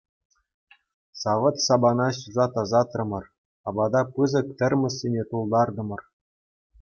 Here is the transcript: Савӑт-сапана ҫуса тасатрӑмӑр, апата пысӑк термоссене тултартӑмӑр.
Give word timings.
Савӑт-сапана 1.23 2.07
ҫуса 2.19 2.45
тасатрӑмӑр, 2.55 3.25
апата 3.73 4.01
пысӑк 4.15 4.47
термоссене 4.63 5.23
тултартӑмӑр. 5.35 6.01